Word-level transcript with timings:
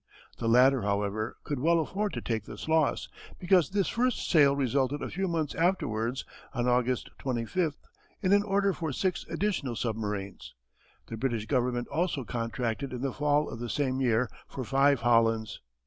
The 0.39 0.49
latter, 0.49 0.81
however, 0.81 1.37
could 1.43 1.59
well 1.59 1.79
afford 1.79 2.13
to 2.13 2.21
take 2.21 2.45
this 2.45 2.67
loss 2.67 3.07
because 3.37 3.69
this 3.69 3.87
first 3.87 4.27
sale 4.27 4.55
resulted 4.55 5.03
a 5.03 5.11
few 5.11 5.27
months 5.27 5.53
afterwards 5.53 6.25
on 6.55 6.67
August 6.67 7.11
25th 7.19 7.75
in 8.23 8.33
an 8.33 8.41
order 8.41 8.73
for 8.73 8.91
six 8.91 9.27
additional 9.29 9.75
submarines. 9.75 10.55
The 11.05 11.17
British 11.17 11.45
Government 11.45 11.87
also 11.89 12.23
contracted 12.23 12.93
in 12.93 13.01
the 13.03 13.13
fall 13.13 13.47
of 13.47 13.59
the 13.59 13.69
same 13.69 14.01
year 14.01 14.27
for 14.47 14.63
five 14.63 15.01
Hollands. 15.01 15.61